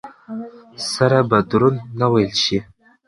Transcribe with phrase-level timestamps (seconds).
[0.91, 2.59] سره به دروند نه وېل شي.